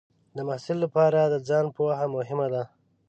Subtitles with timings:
[0.35, 2.63] د محصل لپاره د ځان پوهه مهمه ده.